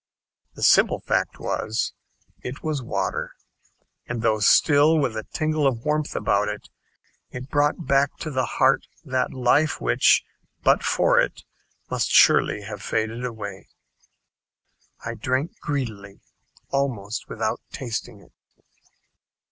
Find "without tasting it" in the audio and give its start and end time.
17.29-18.33